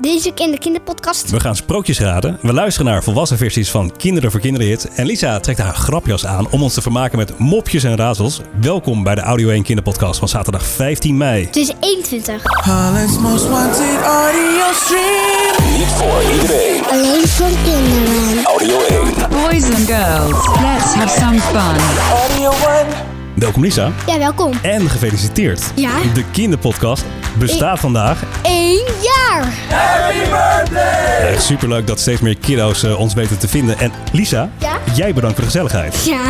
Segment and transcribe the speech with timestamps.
[0.00, 1.30] Deze keer in de kinderpodcast.
[1.30, 2.38] We gaan sprookjes raden.
[2.42, 4.78] We luisteren naar volwassen versies van Kinderen voor Kinderen.
[4.94, 8.40] En Lisa trekt haar grapjas aan om ons te vermaken met mopjes en razels.
[8.60, 11.44] Welkom bij de Audio 1 Kinderpodcast van zaterdag 15 mei.
[11.44, 12.42] Het is 21.
[12.64, 15.76] Holland's most wanted audio stream.
[15.78, 16.84] Niet voor iedereen.
[16.90, 18.44] Alleen voor kinderen.
[18.44, 19.14] Audio 1.
[19.30, 21.76] Boys and girls, let's have some fun.
[22.12, 23.17] Audio 1.
[23.38, 23.90] Welkom Lisa.
[24.06, 24.52] Ja, welkom.
[24.62, 25.62] En gefeliciteerd.
[25.74, 25.90] Ja.
[26.14, 27.04] De Kinderpodcast
[27.38, 28.22] bestaat vandaag.
[28.42, 29.52] Eén jaar.
[31.32, 33.78] Echt superleuk dat steeds meer kiddo's eh, ons weten te vinden.
[33.78, 34.78] En Lisa, Ja?
[34.94, 36.04] jij bedankt voor de gezelligheid.
[36.04, 36.20] Ja,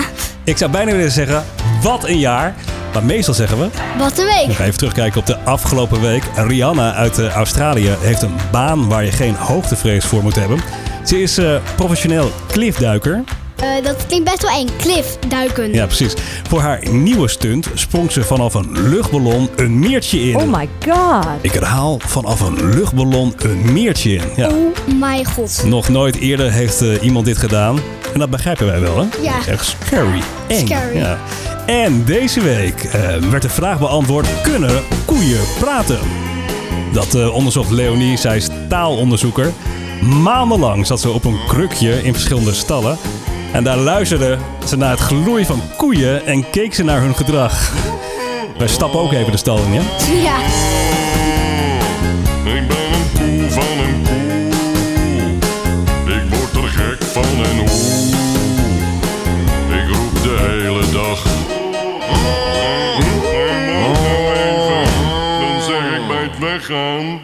[0.45, 1.45] Ik zou bijna willen zeggen,
[1.83, 2.55] wat een jaar.
[2.93, 3.69] Maar meestal zeggen we,
[3.99, 4.57] wat een We week.
[4.57, 6.23] gaan even terugkijken op de afgelopen week.
[6.37, 10.59] Rihanna uit eh, Australië heeft een baan waar je geen hoogtevrees voor moet hebben.
[11.05, 13.25] Ze is eh, professioneel cliffduiker.
[13.61, 14.67] Eh, dat klinkt best wel eng.
[14.79, 15.73] Cliff, duiken.
[15.73, 16.15] Ja, precies.
[16.49, 20.37] Voor haar nieuwe stunt sprong ze vanaf een luchtballon een meertje in.
[20.37, 21.27] Oh my god.
[21.41, 24.23] Ik herhaal, vanaf een luchtballon een meertje in.
[24.37, 24.49] Ja.
[24.49, 25.63] Oh my god.
[25.65, 27.79] Nog nooit eerder heeft eh, iemand dit gedaan.
[28.13, 29.07] En dat begrijpen wij wel, hè?
[29.23, 29.33] Ja.
[29.33, 30.23] Het is echt scary.
[30.47, 30.67] Eng.
[30.67, 30.97] Scary.
[30.97, 31.19] Ja.
[31.67, 35.99] En deze week eh, werd de vraag beantwoord: kunnen koeien praten?
[36.93, 39.53] Dat eh, onderzocht Leonie, zij is taalonderzoeker.
[40.23, 42.99] Maandenlang zat ze op een krukje in verschillende stallen.
[43.53, 47.73] En daar luisterde ze naar het gloei van koeien en keek ze naar hun gedrag.
[48.59, 49.83] Wij stappen ook even de stal in, ja?
[50.23, 50.37] Ja.
[52.53, 54.37] Ik ben een koe van een koe.
[56.15, 57.69] Ik word er gek van en hoe.
[59.77, 61.23] Ik roep de hele dag.
[65.41, 67.21] Dan zeg ik bij het weggaan.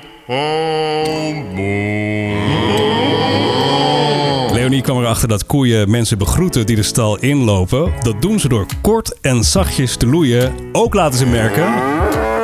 [4.84, 7.92] Kwam erachter dat koeien mensen begroeten die de stal inlopen.
[8.02, 10.52] Dat doen ze door kort en zachtjes te loeien.
[10.72, 11.74] Ook laten ze merken,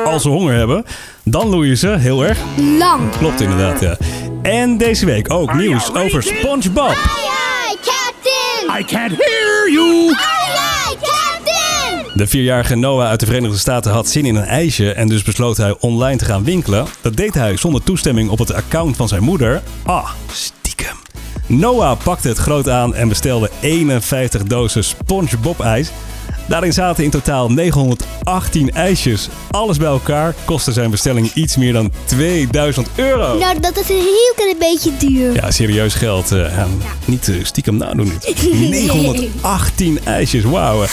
[0.05, 0.85] als ze honger hebben,
[1.23, 2.39] dan loeien ze heel erg.
[2.77, 3.09] Lang.
[3.17, 3.97] Klopt inderdaad, ja.
[4.41, 6.87] En deze week ook nieuws over SpongeBob.
[6.87, 7.29] Aye,
[7.65, 8.79] aye, captain.
[8.79, 10.07] I can't hear you!
[10.07, 12.17] Aye, aye, captain.
[12.17, 15.57] De vierjarige Noah uit de Verenigde Staten had zin in een ijsje en dus besloot
[15.57, 16.85] hij online te gaan winkelen.
[17.01, 19.61] Dat deed hij zonder toestemming op het account van zijn moeder.
[19.83, 20.09] Ah.
[21.51, 25.91] Noah pakte het groot aan en bestelde 51 dozen SpongeBob-ijs.
[26.47, 29.27] Daarin zaten in totaal 918 ijsjes.
[29.51, 33.37] Alles bij elkaar kostte zijn bestelling iets meer dan 2000 euro.
[33.37, 35.33] Nou, dat is een heel klein beetje duur.
[35.33, 36.31] Ja, serieus geld.
[36.31, 36.63] eh,
[37.05, 38.51] Niet eh, stiekem nadoen dit.
[38.69, 40.83] 918 ijsjes, wauw.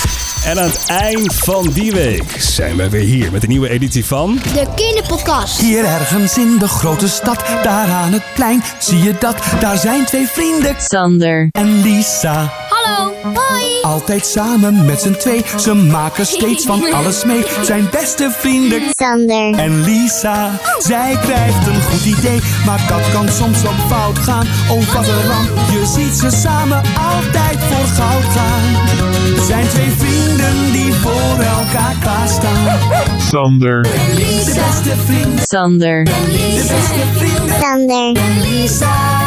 [0.45, 4.05] En aan het eind van die week zijn we weer hier met een nieuwe editie
[4.05, 4.39] van...
[4.55, 5.61] De kinderpodcast.
[5.61, 9.37] Hier ergens in de grote stad, daar aan het plein, zie je dat?
[9.61, 10.75] Daar zijn twee vrienden.
[10.79, 13.13] Sander, En Lisa, Hallo.
[13.23, 13.68] Hoi.
[13.89, 15.45] Altijd samen met z'n twee.
[15.57, 17.45] Ze maken steeds van alles mee.
[17.63, 18.83] Zijn beste vrienden.
[18.95, 19.55] Sander.
[19.55, 24.47] En Lisa, zij krijgt een goed idee, maar dat kan soms op fout gaan.
[24.71, 26.83] Oh, wat een ramp, je ziet ze samen
[27.13, 29.47] altijd voor goud gaan.
[29.47, 32.79] Zijn twee vrienden die voor elkaar klaarstaan.
[33.19, 33.83] Sander.
[33.83, 36.13] De beste vriend, Sander, de
[36.57, 37.61] beste vrienden.
[37.61, 38.17] Sander.
[38.43, 39.18] Lisa,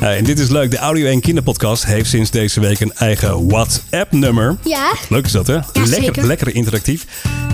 [0.00, 4.56] En dit is leuk, de Audio 1 Kinderpodcast heeft sinds deze week een eigen WhatsApp-nummer.
[4.64, 4.92] Ja.
[5.08, 5.52] Leuk is dat, hè?
[5.52, 6.26] lekker, zeker.
[6.26, 7.06] lekker interactief.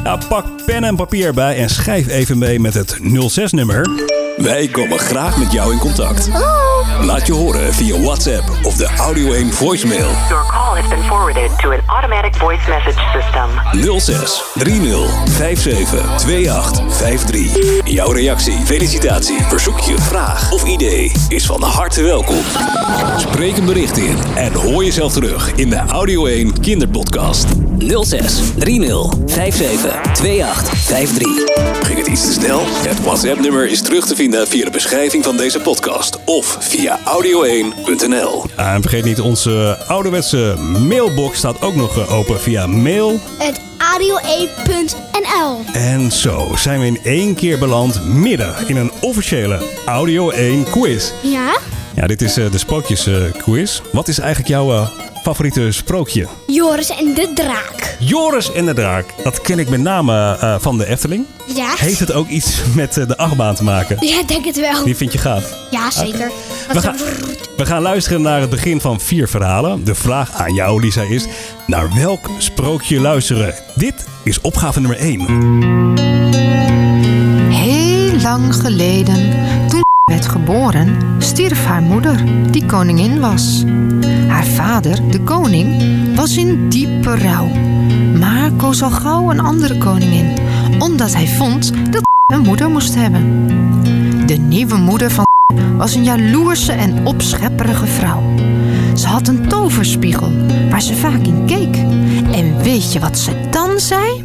[0.03, 2.99] Nou, pak pen en papier bij en schrijf even mee met het
[3.39, 3.89] 06-nummer.
[4.37, 6.29] Wij komen graag met jou in contact.
[7.01, 10.09] Laat je horen via WhatsApp of de Audio 1 voicemail.
[10.77, 13.49] Has been forwarded to an automatic voice message system.
[13.99, 17.81] 06 30 57 28 53.
[17.85, 22.43] Jouw reactie, felicitatie, verzoekje, vraag of idee is van harte welkom.
[23.17, 27.47] Spreek een bericht in en hoor jezelf terug in de Audio 1 Kinderpodcast.
[27.79, 31.27] 06 30 57 28 53.
[31.83, 32.61] Ging het iets te snel?
[32.67, 38.45] Het WhatsApp-nummer is terug te vinden via de beschrijving van deze podcast of via audio1.nl.
[38.57, 43.21] Ah, en vergeet niet, onze ouderwetse mailbox staat ook nog eh, open via mail.
[43.39, 45.61] Het audio1.nl.
[45.73, 51.13] En zo zijn we in één keer beland midden in een officiële Audio 1 quiz.
[51.23, 51.59] Ja?
[51.95, 53.81] Ja, dit is eh, de sprookjes eh, quiz.
[53.93, 54.89] Wat is eigenlijk jouw
[55.27, 56.27] favoriete sprookje?
[56.47, 57.97] Joris en de draak.
[57.99, 59.15] Joris en de draak.
[59.23, 61.27] Dat ken ik met name eh, van de Efteling.
[61.55, 61.75] Ja?
[61.77, 63.97] Heeft het ook iets met eh, de achtbaan te maken?
[64.07, 64.85] Ja, ik denk het wel.
[64.85, 65.55] Die vind je gaaf.
[65.71, 66.31] Ja, zeker.
[66.73, 66.97] We gaan,
[67.57, 69.85] we gaan luisteren naar het begin van vier verhalen.
[69.85, 71.27] De vraag aan jou, Lisa, is...
[71.67, 73.55] Naar welk sprookje luisteren?
[73.75, 75.21] Dit is opgave nummer 1.
[77.51, 79.35] Heel lang geleden,
[80.11, 83.65] werd geboren, stierf haar moeder, die koningin was.
[84.29, 85.83] Haar vader, de koning,
[86.17, 87.47] was in diepe rouw,
[88.19, 90.39] maar koos al gauw een andere koningin,
[90.79, 92.03] omdat hij vond dat
[92.35, 93.47] een moeder moest hebben.
[94.27, 95.27] De nieuwe moeder van
[95.83, 98.23] was een jaloerse en opschepperige vrouw.
[98.95, 100.31] Ze had een toverspiegel
[100.71, 101.77] waar ze vaak in keek.
[102.35, 104.25] En weet je wat ze dan zei?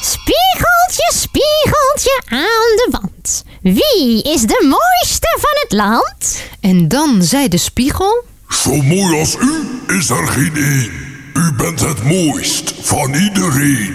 [0.00, 3.44] Spiegeltje, spiegeltje aan de wand.
[3.62, 6.42] Wie is de mooiste van het land?
[6.60, 8.24] En dan zei de spiegel...
[8.48, 10.90] Zo mooi als u is er geen één.
[11.34, 13.94] U bent het mooist van iedereen.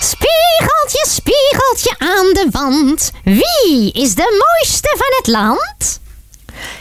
[0.00, 3.10] Spiegeltje, spiegeltje aan de wand.
[3.24, 6.00] Wie is de mooiste van het land?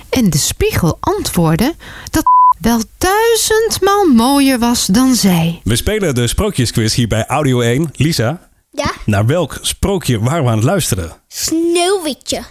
[0.09, 1.75] En de spiegel antwoordde
[2.09, 2.23] dat
[2.59, 5.61] wel duizendmaal mooier was dan zij.
[5.63, 7.89] We spelen de sprookjesquiz hier bij Audio 1.
[7.95, 11.11] Lisa, Ja, naar welk sprookje waren we aan het luisteren?
[11.27, 12.41] Sneeuwwitje.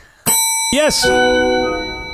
[0.70, 1.02] Yes!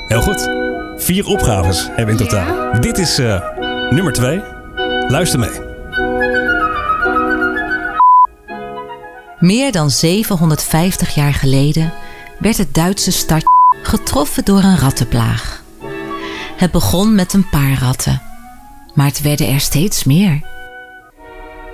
[0.09, 0.49] Heel goed.
[0.97, 2.81] Vier opgaves hebben we in totaal.
[2.81, 3.41] Dit is eh,
[3.91, 4.41] nummer twee.
[5.09, 5.51] Luister mee.
[9.39, 11.93] Meer dan 750 jaar geleden
[12.39, 13.47] werd het Duitse stadje
[13.83, 15.64] getroffen door een rattenplaag.
[16.57, 18.23] Het begon met een paar ratten,
[18.95, 20.43] maar het werden er steeds meer.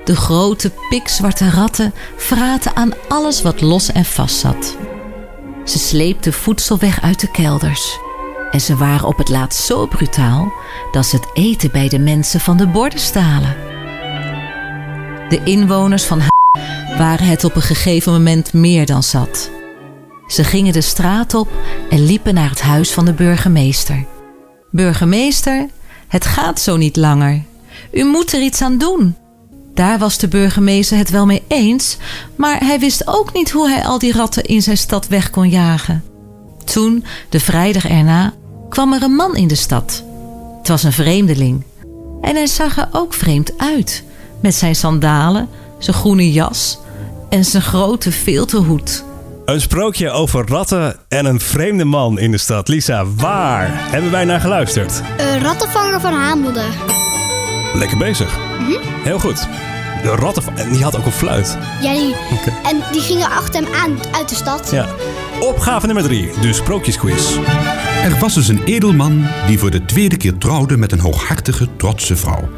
[0.05, 4.77] De grote pikzwarte ratten vraten aan alles wat los en vast zat.
[5.65, 7.99] Ze sleepten voedsel weg uit de kelders.
[8.51, 10.53] En ze waren op het laatst zo brutaal
[10.91, 13.57] dat ze het eten bij de mensen van de borden stalen.
[15.29, 16.23] De inwoners van
[16.99, 19.51] waren het op een gegeven moment meer dan zat.
[20.27, 21.49] Ze gingen de straat op
[21.91, 24.05] en liepen naar het huis van de burgemeester.
[24.71, 25.67] Burgemeester,
[26.09, 27.43] het gaat zo niet langer.
[27.93, 29.17] U moet er iets aan doen.
[29.75, 31.97] Daar was de burgemeester het wel mee eens,
[32.37, 35.49] maar hij wist ook niet hoe hij al die ratten in zijn stad weg kon
[35.49, 36.05] jagen.
[36.65, 38.35] Toen, de vrijdag erna,
[38.69, 40.05] kwam er een man in de stad.
[40.59, 41.63] Het was een vreemdeling.
[42.21, 44.05] En hij zag er ook vreemd uit,
[44.41, 46.79] met zijn sandalen, zijn groene jas
[47.29, 49.05] en zijn grote filterhoed.
[49.51, 52.69] Een sprookje over ratten en een vreemde man in de stad.
[52.69, 55.03] Lisa, waar hebben wij naar geluisterd?
[55.19, 56.65] Een rattenvanger van haar moeder.
[57.75, 58.39] Lekker bezig.
[59.03, 59.49] Heel goed.
[60.03, 61.59] De ratten, en die had ook een fluit.
[61.83, 62.69] Ja, die, Oké.
[62.69, 64.71] en die gingen achter hem aan uit de stad.
[64.71, 64.87] Ja.
[65.41, 67.37] Opgave nummer drie, de sprookjesquiz.
[68.05, 72.17] Er was dus een edelman die voor de tweede keer trouwde met een hooghartige, trotse
[72.17, 72.49] vrouw.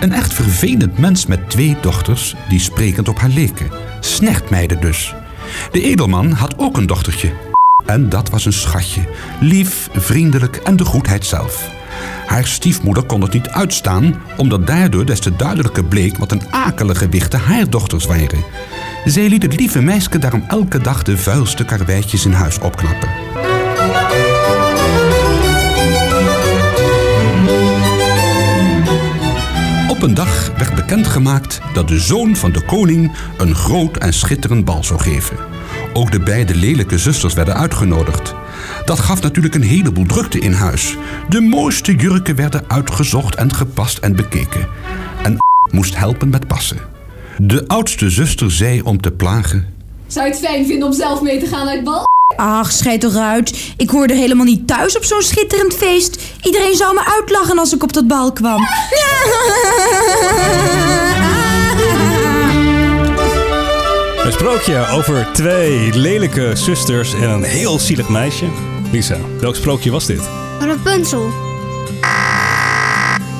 [0.00, 3.70] Een echt vervelend mens met twee dochters die sprekend op haar leken.
[4.00, 5.14] Snechtmeiden dus.
[5.70, 7.32] De edelman had ook een dochtertje.
[7.86, 9.00] En dat was een schatje.
[9.40, 11.70] Lief, vriendelijk en de goedheid zelf.
[12.26, 17.08] Haar stiefmoeder kon het niet uitstaan, omdat daardoor des te duidelijker bleek wat een akelige
[17.08, 18.44] wichten haar dochters waren.
[19.04, 23.08] Zij liet het lieve meisje daarom elke dag de vuilste karweitjes in huis opknappen.
[29.88, 34.84] Op een dag bekendgemaakt dat de zoon van de koning een groot en schitterend bal
[34.84, 35.36] zou geven.
[35.92, 38.34] Ook de beide lelijke zusters werden uitgenodigd.
[38.84, 40.96] Dat gaf natuurlijk een heleboel drukte in huis.
[41.28, 44.68] De mooiste jurken werden uitgezocht en gepast en bekeken.
[45.22, 45.36] En
[45.76, 46.78] moest helpen met passen.
[47.38, 49.66] De oudste zuster zei om te plagen.
[50.06, 52.04] Zou je het fijn vinden om zelf mee te gaan het bal?
[52.36, 53.72] Ach, schijt toch uit.
[53.76, 56.22] Ik hoorde helemaal niet thuis op zo'n schitterend feest.
[56.42, 58.60] Iedereen zou me uitlachen als ik op dat bal kwam.
[64.24, 68.46] Een sprookje over twee lelijke zusters en een heel zielig meisje.
[68.92, 70.20] Lisa, welk sprookje was dit?
[70.60, 71.32] Rapunzel.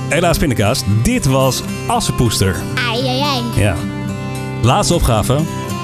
[0.08, 2.56] Helaas pindakaas, dit was Assepoester.
[2.88, 3.42] Ai, ai, ai.
[3.56, 3.74] Ja.
[4.62, 5.40] Laatste opgave,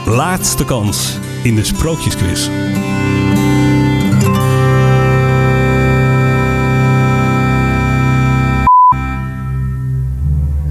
[0.07, 2.49] laatste kans in de sprookjesquiz.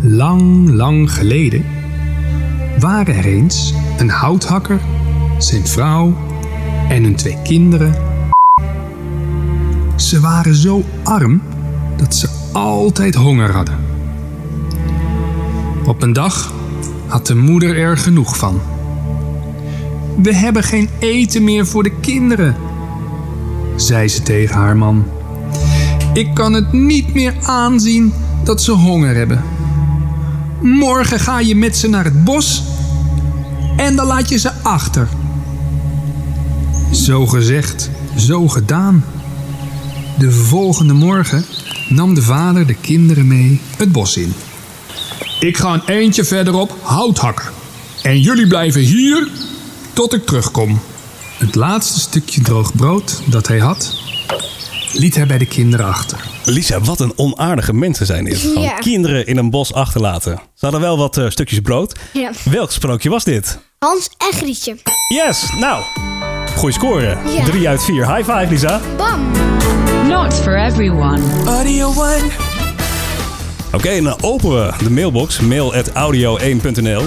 [0.01, 1.65] Lang, lang geleden
[2.79, 4.79] waren er eens een houthakker,
[5.38, 6.17] zijn vrouw
[6.89, 7.95] en hun twee kinderen.
[9.95, 11.41] Ze waren zo arm
[11.97, 13.77] dat ze altijd honger hadden.
[15.85, 16.53] Op een dag
[17.07, 18.61] had de moeder er genoeg van.
[20.21, 22.55] We hebben geen eten meer voor de kinderen,
[23.75, 25.05] zei ze tegen haar man.
[26.13, 29.43] Ik kan het niet meer aanzien dat ze honger hebben.
[30.61, 32.63] Morgen ga je met ze naar het bos
[33.77, 35.07] en dan laat je ze achter.
[36.91, 39.05] Zo gezegd, zo gedaan.
[40.17, 41.45] De volgende morgen
[41.89, 44.33] nam de vader de kinderen mee het bos in.
[45.39, 47.49] Ik ga een eindje verderop hout hakken.
[48.01, 49.27] En jullie blijven hier
[50.00, 50.79] tot ik terugkom.
[51.38, 53.96] Het laatste stukje droog brood dat hij had,
[54.94, 56.20] liet hij bij de kinderen achter.
[56.46, 58.38] Lisa, wat een onaardige mensen zijn dit.
[58.38, 58.74] Gewoon Ja.
[58.74, 60.32] kinderen in een bos achterlaten.
[60.53, 62.00] Ze hadden wel wat eh, stukjes brood.
[62.13, 62.32] Ja.
[62.44, 63.60] Welk sprookje was dit?
[63.79, 64.77] Hans en Grietje.
[65.08, 65.84] Yes, nou.
[66.56, 67.18] Goeie score.
[67.36, 67.44] Ja.
[67.46, 68.15] 3 uit 4.
[68.15, 68.82] High five, Lisa.
[68.98, 69.32] Bam.
[70.08, 71.20] Not for everyone.
[71.46, 72.24] Audio One.
[73.74, 75.39] Oké, en dan openen we de mailbox.
[75.39, 77.03] mail.audio1.nl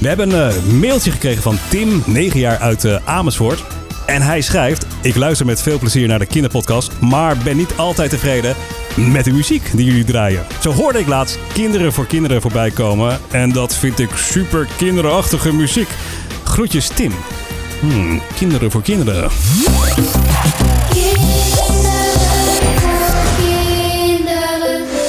[0.00, 3.64] We hebben een eh, mailtje gekregen van Tim, 9 jaar uit eh, Amersfoort.
[4.06, 4.86] En hij schrijft...
[5.02, 6.92] Ik luister met veel plezier naar de kinderpodcast...
[7.00, 8.54] maar ben niet altijd tevreden
[8.96, 10.46] met de muziek die jullie draaien.
[10.60, 13.20] Zo hoorde ik laatst Kinderen voor Kinderen voorbij komen...
[13.30, 15.88] en dat vind ik super kinderachtige muziek.
[16.44, 17.12] Groetjes Tim.
[17.80, 19.30] Hmm, kinderen voor kinderen.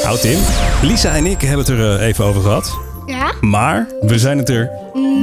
[0.04, 0.40] Nou Tim,
[0.82, 2.91] Lisa en ik hebben het er eh, even over gehad.
[3.12, 3.34] Ja?
[3.42, 4.70] Maar we zijn het er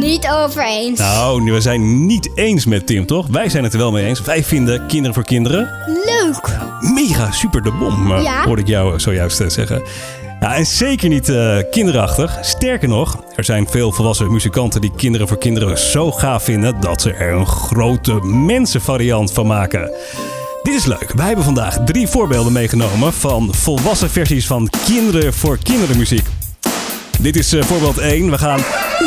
[0.00, 0.98] Niet over eens.
[0.98, 3.26] Nou, we zijn niet eens met Tim, toch?
[3.30, 4.20] Wij zijn het er wel mee eens.
[4.20, 6.58] Wij vinden Kinderen voor Kinderen Leuk.
[6.80, 8.44] mega super de bom, eh, Ja.
[8.44, 9.82] hoorde ik jou zojuist eh, zeggen.
[10.40, 12.38] Ja, en zeker niet eh, kinderachtig.
[12.40, 17.02] Sterker nog, er zijn veel volwassen muzikanten die Kinderen voor Kinderen zo gaaf vinden dat
[17.02, 19.90] ze er een grote mensenvariant van maken.
[20.62, 21.12] Dit is leuk.
[21.14, 26.26] Wij hebben vandaag drie voorbeelden meegenomen van volwassen versies van Kinderen voor Kinderen muziek.
[27.20, 28.30] Dit is eh, voorbeeld 1.
[28.30, 28.60] We gaan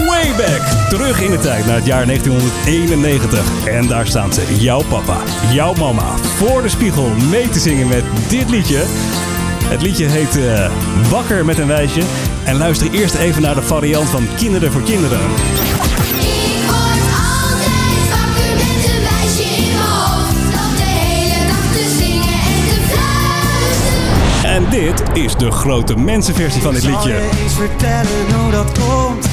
[0.08, 0.90] way back.
[0.90, 3.66] Terug in de tijd naar het jaar 1991.
[3.68, 4.42] En daar staan ze.
[4.60, 5.18] Jouw papa,
[5.54, 6.18] jouw mama.
[6.18, 8.84] Voor de spiegel mee te zingen met dit liedje.
[9.66, 10.72] Het liedje heet eh,
[11.10, 12.02] Wakker met een wijsje.
[12.44, 15.20] En luister eerst even naar de variant van Kinderen voor Kinderen.
[24.58, 27.14] En dit is de grote mensenversie van dit Zal liedje.
[27.14, 29.26] je eens vertellen hoe dat komt?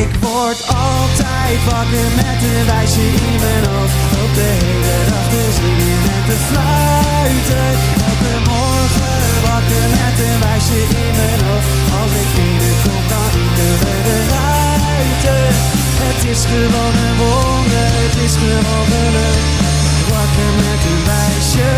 [0.00, 3.96] Ik word altijd wakker met een wijsje in mijn hoofd.
[4.24, 7.68] Op de hele dag te zingen en te fluiten.
[8.08, 11.68] Elke morgen wakker met een wijsje in mijn hoofd.
[12.00, 15.44] Als ik binnenkom dan rinkelen de ruiten.
[16.04, 19.38] Het is gewoon een wonder, het is gewoon geluk.
[20.12, 21.70] Wakker met een wijsje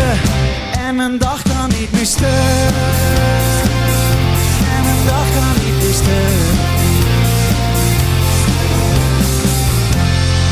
[0.87, 1.56] en mijn dag kan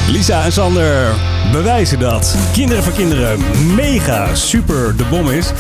[0.08, 1.16] Lisa en Sander
[1.52, 3.40] bewijzen dat Kinderen voor Kinderen
[3.76, 5.52] mega super de bom is.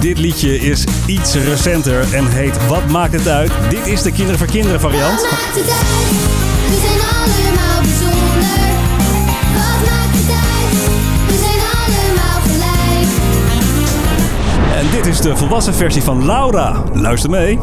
[0.00, 3.50] Dit liedje is iets recenter en heet Wat maakt het uit?
[3.70, 5.20] Dit is de Kinderen voor Kinderen variant.
[5.20, 6.10] Wat maakt het uit?
[6.68, 8.01] We zijn allemaal
[15.02, 16.82] dit is de volwassen versie van Laura.
[16.92, 17.58] Luister mee.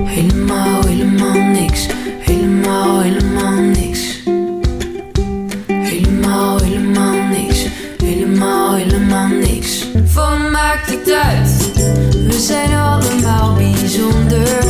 [0.00, 1.86] Helemaal, helemaal niks.
[2.18, 4.22] Helemaal, helemaal niks.
[5.66, 7.66] Helemaal, helemaal niks.
[8.04, 9.86] Helemaal, helemaal niks.
[10.04, 11.72] Van maakt het uit?
[12.26, 14.63] We zijn allemaal bijzonder.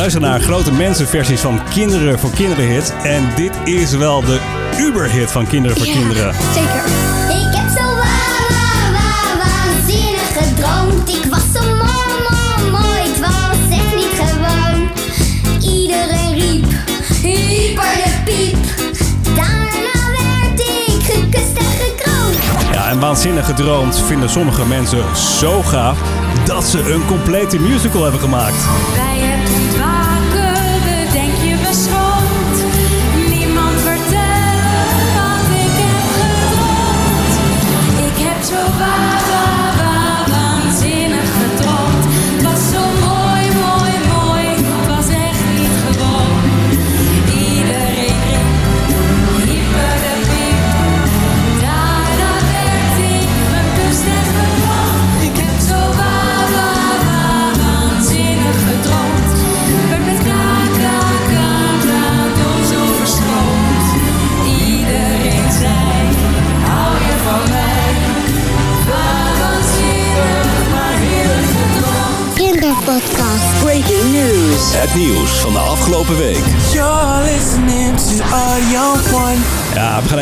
[0.00, 2.94] Luisteren naar grote mensenversies van Kinderen voor Kinderen hit.
[3.02, 4.40] En dit is wel de
[4.78, 6.34] uberhit van Kinderen voor Kinderen.
[6.34, 6.84] Zeker.
[7.28, 9.10] Ik heb zo wa wa wa
[9.42, 11.08] waanzinnig gedroomd.
[11.08, 13.00] Ik was zo mooi, mooi, mooi.
[13.02, 14.88] Het was echt niet gewoon.
[15.60, 16.66] Iedereen riep,
[17.22, 18.56] hyper de piep.
[19.36, 22.72] Daarna werd ik gekust en gekroond.
[22.72, 25.98] Ja, en waanzinnig gedroomd vinden sommige mensen zo gaaf
[26.44, 28.64] dat ze een complete musical hebben gemaakt.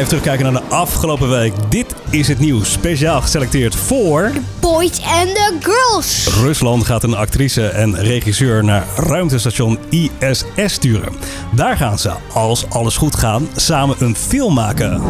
[0.08, 1.52] Even terugkijken naar de afgelopen week.
[1.68, 4.32] Dit is het nieuws, speciaal geselecteerd voor...
[4.60, 6.26] Boys and the Girls.
[6.42, 11.12] Rusland gaat een actrice en regisseur naar ruimtestation ISS sturen.
[11.54, 15.02] Daar gaan ze, als alles goed gaat, samen een film maken.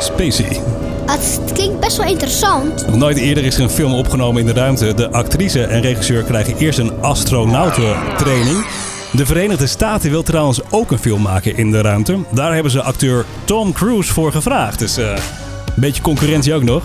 [0.00, 0.60] Spacey.
[1.06, 2.86] Het klinkt best wel interessant.
[2.86, 4.94] Nog nooit eerder is er een film opgenomen in de ruimte.
[4.94, 8.64] De actrice en regisseur krijgen eerst een astronautentraining.
[9.12, 12.18] De Verenigde Staten wil trouwens ook een film maken in de ruimte.
[12.30, 14.78] Daar hebben ze acteur Tom Cruise voor gevraagd.
[14.78, 16.82] Dus eh, een beetje concurrentie ook nog.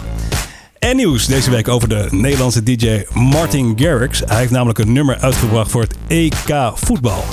[0.79, 4.21] En nieuws deze week over de Nederlandse DJ Martin Garrix.
[4.25, 7.23] Hij heeft namelijk een nummer uitgebracht voor het EK voetbal.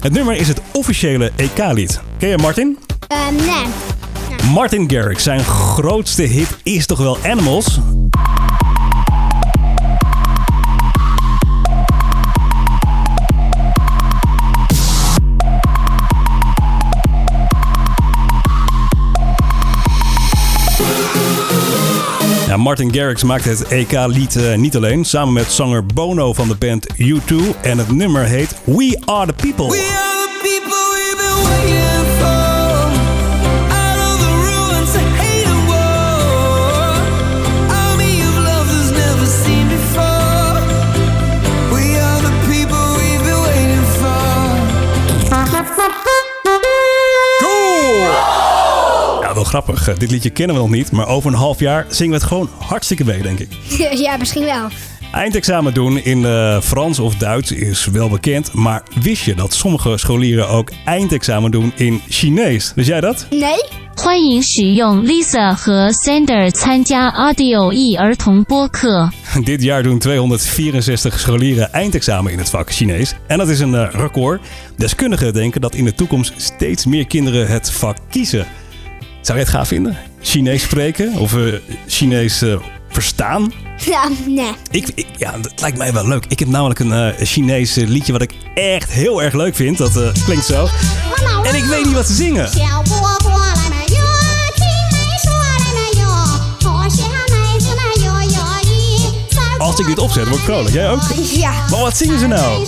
[0.00, 2.00] Het nummer is het officiële EK-lied.
[2.18, 2.78] Ken je Martin?
[3.08, 3.66] Eh, nee.
[4.52, 7.78] Martin Garrix, zijn grootste hit is toch wel Animals?
[22.58, 26.86] Martin Garrix maakte het EK-lied eh, niet alleen, samen met zanger Bono van de band
[26.94, 27.36] U2.
[27.62, 29.76] En het nummer heet We Are The People.
[29.76, 31.87] Ja,
[49.37, 49.87] wel grappig.
[49.87, 52.27] Eh, Dit liedje kennen we nog niet, maar over een half jaar zingen we het
[52.27, 53.47] gewoon hartstikke mee, denk ik.
[53.93, 54.67] ja, misschien wel.
[55.11, 59.97] Eindexamen doen in eh, Frans of Duits is wel bekend, maar wist je dat sommige
[59.97, 62.71] scholieren ook eindexamen doen in Chinees?
[62.75, 63.25] Wist jij dat?
[63.29, 63.81] Nee?
[63.95, 69.09] 欢迎使用 Lisa 和 Sander 参加 Audio 译儿童播客。
[69.43, 73.13] Dit jaar doen 264 scholieren eindexamen in het vak Chinees.
[73.27, 74.41] En dat is een eh, record.
[74.77, 78.45] Deskundigen denken dat in de toekomst steeds meer kinderen het vak kiezen.
[79.28, 79.96] Zou je het gaaf vinden?
[80.20, 81.54] Chinees spreken of uh,
[81.86, 82.58] Chinees eh,
[82.88, 83.52] verstaan?
[83.84, 84.52] Ja, nee.
[84.70, 86.24] Ik, ik, ja, dat lijkt mij wel leuk.
[86.28, 89.78] Ik heb namelijk een uh, Chinees liedje wat ik echt heel erg leuk vind.
[89.78, 90.68] Dat klinkt zo.
[91.44, 92.48] En ik weet niet wat ze zingen.
[99.58, 100.74] Als ik dit opzet, word ik vrolijk.
[100.74, 101.02] Jij ook?
[101.34, 101.52] Ja.
[101.70, 102.66] Maar wat zingen ze nou?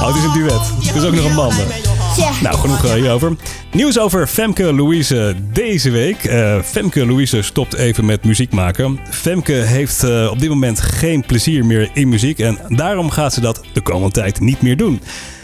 [0.00, 0.86] Oh, het is een duet.
[0.86, 1.66] Het is ook nog een.
[2.16, 2.30] Ja.
[2.42, 3.36] Nou, genoeg eh, hierover.
[3.72, 6.24] Nieuws over Femke Louise deze week.
[6.24, 9.00] Eh, Femke Louise stopt even met muziek maken.
[9.10, 12.38] Femke heeft eh, op dit moment geen plezier meer in muziek.
[12.38, 15.00] En daarom gaat ze dat de komende tijd niet meer doen.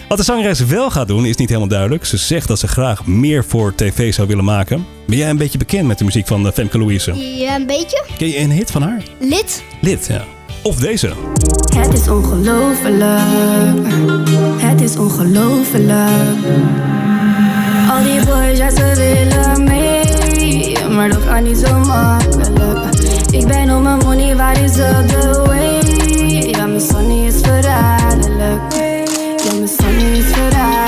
[0.09, 2.05] Wat de zangeres wel gaat doen is niet helemaal duidelijk.
[2.05, 4.87] Ze zegt dat ze graag meer voor tv zou willen maken.
[5.07, 7.37] Ben jij een beetje bekend met de muziek van Femke Louise?
[7.39, 8.05] Ja, een beetje.
[8.19, 9.03] Ken je een hit van haar?
[9.21, 9.63] Lid.
[9.81, 10.25] Lid, ja.
[10.63, 11.13] Of deze.
[11.75, 14.16] Het is ongelooflijk.
[14.87, 15.91] Is ongelooflijk.
[17.91, 20.89] Al die boys, ja, ze willen mee.
[20.89, 22.95] Maar dat gaat niet zo makkelijk.
[23.31, 26.51] Ik ben op mijn money, waar is het de way?
[26.51, 28.73] Ja, mijn sonny is verraderlijk.
[29.45, 30.86] Ja, mijn sonny is verraderlijk.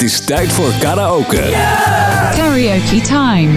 [0.00, 1.50] Het is tijd voor karaoke.
[2.34, 3.50] Karaoke time.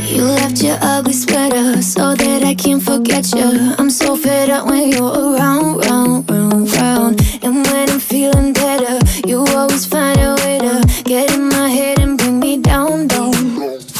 [0.00, 3.74] You left your ugly sweater so that I can't forget you.
[3.78, 7.20] I'm so fed up when you're around, round, round, round.
[7.42, 11.98] And when I'm feeling better, you always find a way to get in my head
[12.00, 13.32] and bring me down, down.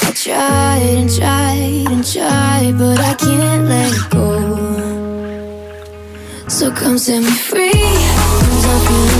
[0.03, 4.29] I tried and tried and tried, but I can't let go.
[6.47, 9.18] So come set me free.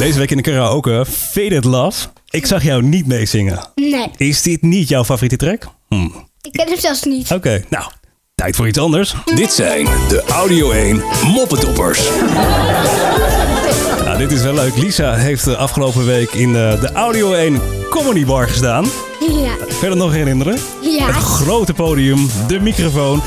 [0.00, 1.04] Deze week in de karaoke.
[1.08, 2.08] Faded Love.
[2.30, 3.58] Ik zag jou niet meezingen.
[3.74, 5.66] Nee, Is dit niet jouw favoriete track?
[5.88, 6.04] Hm.
[6.40, 7.32] ik ken hem zelfs niet.
[7.32, 7.84] Oké, nou,
[8.34, 9.14] tijd voor iets anders.
[9.34, 12.08] Dit zijn de Audio 1 Moppetoppers.
[14.04, 14.76] Nou, dit is wel leuk.
[14.76, 17.60] Lisa heeft de afgelopen week in eh, de Audio 1
[17.90, 18.86] Comedy Bar gestaan.
[19.80, 19.88] Ja.
[19.88, 20.58] Dat nog herinneren?
[20.82, 21.06] Ja.
[21.06, 23.22] Het grote podium, de microfoon.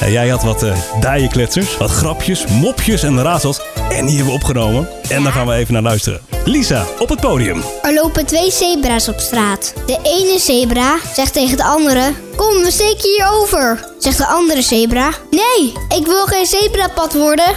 [0.00, 3.60] En jij had wat uh, dijenkletsers, wat grapjes, mopjes en raadsels.
[3.90, 4.88] En die hebben we opgenomen.
[5.08, 6.20] En daar gaan we even naar luisteren.
[6.44, 7.62] Lisa, op het podium.
[7.82, 9.72] Er lopen twee zebra's op straat.
[9.86, 13.86] De ene zebra zegt tegen de andere: Kom, we steken hier over.
[13.98, 17.54] Zegt de andere zebra: Nee, ik wil geen zebrapad worden.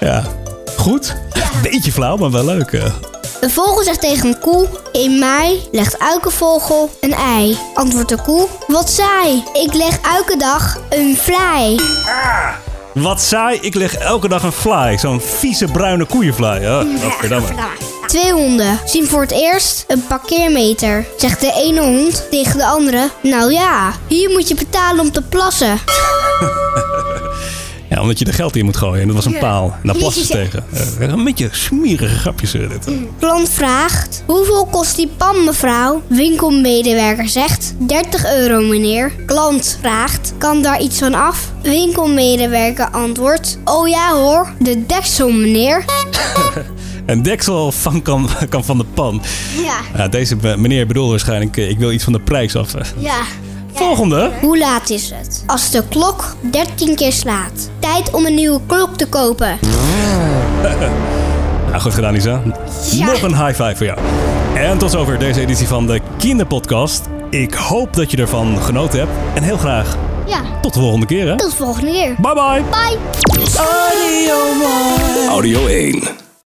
[0.00, 0.24] Ja,
[0.76, 1.16] goed.
[1.62, 2.82] Beetje flauw, maar wel leuk.
[3.40, 7.58] Een vogel zegt tegen een koe: In mei legt elke vogel een ei.
[7.74, 11.80] Antwoordt de koe: Wat saai, ik leg elke dag een vlei.
[12.94, 14.96] Wat saai, ik leg elke dag een fly.
[14.98, 16.66] Zo'n vieze bruine koeienfly.
[16.66, 17.48] Oh, godverdamme.
[18.06, 21.06] Twee honden zien voor het eerst een parkeermeter.
[21.16, 25.22] Zegt de ene hond tegen de andere: Nou ja, hier moet je betalen om te
[25.22, 25.78] plassen.
[27.90, 29.00] Ja, omdat je er geld in moet gooien.
[29.00, 29.38] En dat was een Ja.
[29.38, 29.64] paal.
[29.64, 30.64] En daar plassen ze tegen.
[30.72, 32.54] Eh, een beetje smerige grapjes.
[32.54, 32.88] eh, dit.
[33.18, 36.02] Klant vraagt: Hoeveel kost die pan, mevrouw?
[36.08, 39.12] Winkelmedewerker zegt: 30 euro, meneer.
[39.26, 41.52] Klant vraagt: Kan daar iets van af?
[41.62, 45.84] Winkelmedewerker antwoordt: Oh ja hoor, de deksel, meneer.
[47.06, 49.22] Een deksel van kan, kan van de pan.
[49.94, 50.08] Ja.
[50.08, 51.56] Deze be- meneer bedoelde waarschijnlijk...
[51.56, 52.74] eh, ik wil iets van de prijs af.
[52.74, 52.84] eh.
[52.98, 53.20] Ja.
[53.72, 54.30] Volgende.
[54.40, 55.42] Hoe laat is het?
[55.46, 57.70] Als de klok 13 keer slaat.
[57.78, 59.58] Tijd om een nieuwe klok te kopen.
[61.70, 62.42] Nou, goed gedaan, Lisa.
[62.90, 63.06] Ja.
[63.06, 63.98] Nog een high five voor jou.
[64.54, 67.02] En tot zover deze editie van de Kinderpodcast.
[67.30, 69.10] Ik hoop dat je ervan genoten hebt.
[69.34, 70.40] En heel graag Ja.
[70.62, 71.28] tot de volgende keer.
[71.28, 71.36] Hè?
[71.38, 72.14] Tot de volgende keer.
[72.20, 72.62] Bye bye.
[72.70, 72.98] Bye.
[75.28, 76.02] Audio 1.